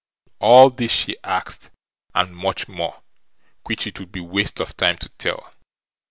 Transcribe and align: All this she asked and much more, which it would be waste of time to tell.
All 0.39 0.71
this 0.71 0.91
she 0.91 1.17
asked 1.23 1.69
and 2.15 2.35
much 2.35 2.67
more, 2.67 3.03
which 3.67 3.85
it 3.85 3.99
would 3.99 4.11
be 4.11 4.19
waste 4.19 4.59
of 4.59 4.75
time 4.75 4.97
to 4.97 5.09
tell. 5.09 5.53